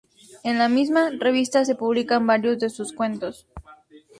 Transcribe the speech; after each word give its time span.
En 0.43 0.57
la 0.57 0.67
misma 0.67 1.11
"Revista" 1.11 1.63
se 1.63 1.75
publican 1.75 2.25
varios 2.25 2.57
de 2.57 2.71
sus 2.71 2.91
cuentos. 2.91 3.45